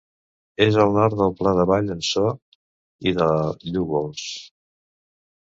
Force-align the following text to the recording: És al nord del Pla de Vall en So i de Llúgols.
És 0.63 0.77
al 0.83 0.95
nord 0.95 1.15
del 1.19 1.35
Pla 1.41 1.53
de 1.59 1.65
Vall 1.71 1.91
en 1.97 2.01
So 2.07 2.25
i 3.11 3.15
de 3.21 3.29
Llúgols. 3.69 4.27